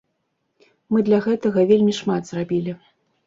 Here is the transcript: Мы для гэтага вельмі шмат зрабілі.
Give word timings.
Мы 0.95 1.03
для 1.09 1.19
гэтага 1.27 1.67
вельмі 1.71 1.93
шмат 1.99 2.27
зрабілі. 2.31 2.75